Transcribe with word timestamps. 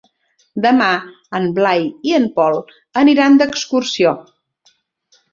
Demà 0.61 0.85
en 1.39 1.43
Blai 1.57 1.83
i 2.11 2.15
en 2.19 2.25
Pol 2.39 2.57
aniran 3.01 3.37
d'excursió. 3.41 4.15